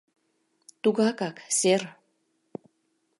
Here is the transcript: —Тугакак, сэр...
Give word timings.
—Тугакак, 0.81 1.35
сэр... 1.57 1.81